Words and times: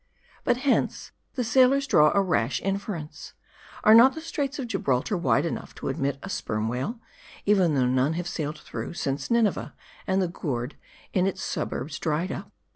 But 0.43 0.57
hence, 0.57 1.11
the 1.35 1.43
sailors 1.43 1.85
draw 1.85 2.11
a 2.15 2.23
rash 2.23 2.59
inference. 2.61 3.33
Are 3.83 3.93
not 3.93 4.15
the 4.15 4.19
Straits 4.21 4.57
of 4.57 4.65
Gibralter 4.65 5.15
wide 5.15 5.45
enough 5.45 5.75
to 5.75 5.89
admit 5.89 6.17
a 6.23 6.27
sperm 6.31 6.67
whale, 6.67 6.99
even 7.45 7.75
though 7.75 7.85
none 7.85 8.13
have 8.13 8.27
sailed 8.27 8.57
through, 8.57 8.95
since 8.95 9.29
Nineveh 9.29 9.75
and 10.07 10.19
the 10.19 10.27
gourd 10.27 10.75
in 11.13 11.27
its 11.27 11.43
suburbs 11.43 11.99
dried 11.99 12.31
up 12.31 12.51